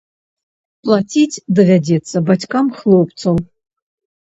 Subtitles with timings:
[0.87, 3.35] Плаціць давядзецца бацькам хлопцаў.